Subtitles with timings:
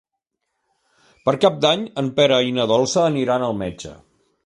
[1.29, 3.97] Per Cap d'Any en Pere i na Dolça aniran al metge.